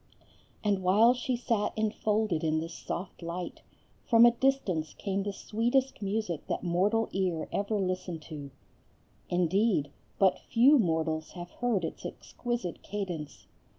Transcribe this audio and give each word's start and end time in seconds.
And 0.63 0.81
while 0.81 1.13
she 1.13 1.35
sat 1.37 1.73
enfolded 1.77 2.43
in 2.43 2.59
this 2.59 2.73
soft 2.73 3.21
light, 3.21 3.61
from 4.07 4.25
a 4.25 4.31
distance 4.31 4.95
came 4.95 5.21
the 5.21 5.31
sweetest 5.31 6.01
music 6.01 6.47
that 6.47 6.63
mortal 6.63 7.07
ear 7.11 7.47
ever 7.51 7.79
listened 7.79 8.23
to. 8.23 8.49
Indeed, 9.29 9.91
but 10.17 10.39
few 10.39 10.79
mortals 10.79 11.33
have 11.33 11.51
heard 11.51 11.85
its 11.85 12.03
exquisite 12.03 12.81
cadence. 12.81 13.45